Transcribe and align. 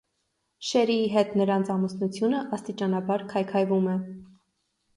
Շերիի 0.69 1.03
հետ 1.15 1.35
նրանց 1.41 1.69
ամուսնությունը 1.75 2.41
աստիճանաբար 2.59 3.27
քայքայվում 3.35 3.95
է։ 3.95 3.97